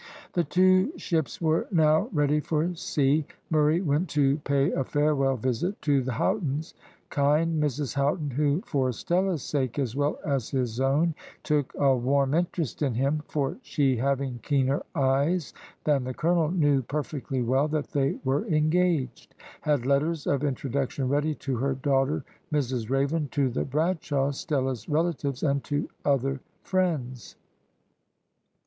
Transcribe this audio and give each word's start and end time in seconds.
The 0.33 0.43
two 0.43 0.97
ships 0.97 1.39
were 1.39 1.67
now 1.69 2.09
ready 2.11 2.39
for 2.39 2.73
sea. 2.73 3.23
Murray 3.51 3.81
went 3.81 4.09
to 4.17 4.37
pay 4.37 4.71
a 4.71 4.83
farewell 4.83 5.37
visit 5.37 5.79
to 5.83 6.01
the 6.01 6.13
Houghtons. 6.13 6.73
Kind 7.11 7.61
Mrs 7.61 7.93
Houghton 7.93 8.31
who, 8.31 8.61
for 8.65 8.91
Stella's 8.91 9.43
sake 9.43 9.77
as 9.77 9.95
well 9.95 10.17
as 10.25 10.49
his 10.49 10.79
own, 10.79 11.13
took 11.43 11.71
a 11.75 11.95
warm 11.95 12.33
interest 12.33 12.81
in 12.81 12.95
him, 12.95 13.21
for 13.27 13.57
she 13.61 13.95
having 13.97 14.39
keener 14.41 14.81
eyes 14.95 15.53
than 15.83 16.03
the 16.03 16.15
colonel, 16.15 16.49
knew 16.49 16.81
perfectly 16.81 17.43
well 17.43 17.67
that 17.67 17.91
they 17.91 18.17
were 18.23 18.47
engaged 18.47 19.35
had 19.61 19.85
letters 19.85 20.25
of 20.25 20.43
introduction 20.43 21.09
ready 21.09 21.35
to 21.35 21.57
her 21.57 21.75
daughter 21.75 22.23
Mrs 22.51 22.89
Raven, 22.89 23.27
to 23.33 23.49
the 23.49 23.65
Bradshaws, 23.65 24.39
Stella's 24.39 24.89
relatives, 24.89 25.43
and 25.43 25.63
to 25.65 25.87
other 26.03 26.39
friends. 26.63 27.35